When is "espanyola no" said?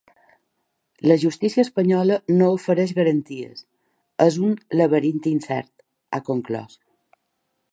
1.67-2.47